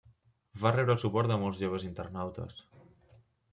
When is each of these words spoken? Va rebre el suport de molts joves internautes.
Va 0.63 0.71
rebre 0.75 0.95
el 0.97 1.01
suport 1.03 1.33
de 1.33 1.37
molts 1.43 1.61
joves 1.65 1.87
internautes. 1.91 2.61